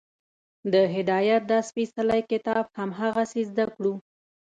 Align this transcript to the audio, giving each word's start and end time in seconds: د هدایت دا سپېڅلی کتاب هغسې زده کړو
د 0.73 0.75
هدایت 0.95 1.41
دا 1.51 1.59
سپېڅلی 1.69 2.21
کتاب 2.31 2.65
هغسې 3.01 3.41
زده 3.49 3.65
کړو 3.75 3.93